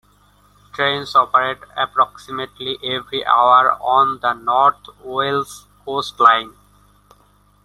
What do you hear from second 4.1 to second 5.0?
the North